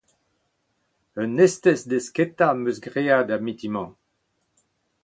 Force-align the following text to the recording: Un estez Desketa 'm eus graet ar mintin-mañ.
Un 1.23 1.31
estez 1.45 1.81
Desketa 1.91 2.47
'm 2.53 2.61
eus 2.69 2.79
graet 2.85 3.29
ar 3.33 3.41
mintin-mañ. 3.45 3.89